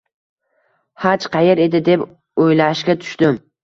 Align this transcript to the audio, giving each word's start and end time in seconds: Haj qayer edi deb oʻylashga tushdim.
Haj 1.05 1.29
qayer 1.37 1.63
edi 1.69 1.85
deb 1.91 2.09
oʻylashga 2.47 3.01
tushdim. 3.07 3.45